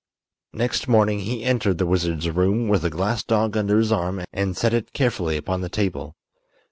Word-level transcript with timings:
Next 0.53 0.87
morning 0.87 1.19
he 1.19 1.43
entered 1.43 1.77
the 1.77 1.85
wizard's 1.85 2.27
room 2.27 2.67
with 2.67 2.81
the 2.81 2.89
glass 2.89 3.21
dog 3.21 3.55
under 3.55 3.77
his 3.77 3.91
arm 3.91 4.23
and 4.33 4.57
set 4.57 4.73
it 4.73 4.93
carefully 4.93 5.37
upon 5.37 5.61
the 5.61 5.69
table. 5.69 6.15